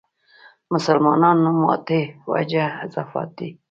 [0.73, 2.01] مسلمانانو ماتې
[2.31, 3.49] وجه اضافات دي.